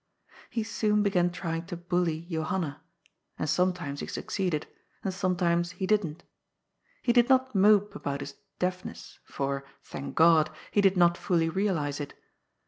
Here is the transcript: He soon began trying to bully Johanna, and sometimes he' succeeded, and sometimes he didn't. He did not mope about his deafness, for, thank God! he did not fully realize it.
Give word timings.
He 0.49 0.63
soon 0.63 1.03
began 1.03 1.29
trying 1.29 1.67
to 1.67 1.77
bully 1.77 2.25
Johanna, 2.27 2.81
and 3.37 3.47
sometimes 3.47 3.99
he' 3.99 4.07
succeeded, 4.07 4.65
and 5.03 5.13
sometimes 5.13 5.73
he 5.73 5.85
didn't. 5.85 6.23
He 7.03 7.13
did 7.13 7.29
not 7.29 7.53
mope 7.53 7.93
about 7.95 8.21
his 8.21 8.33
deafness, 8.57 9.19
for, 9.25 9.63
thank 9.83 10.15
God! 10.15 10.49
he 10.71 10.81
did 10.81 10.97
not 10.97 11.19
fully 11.19 11.49
realize 11.49 11.99
it. 11.99 12.15